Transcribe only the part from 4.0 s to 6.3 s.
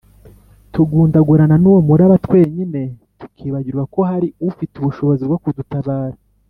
hari ufite ubushobozi bwo kudutabara